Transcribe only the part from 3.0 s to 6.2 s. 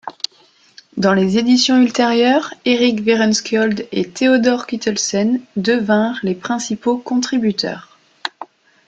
Werenskiold et Theodor Kittelsen devinrent